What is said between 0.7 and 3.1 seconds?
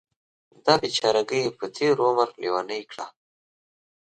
بیچارګۍ یې په تېر عمر لیونۍ کړه.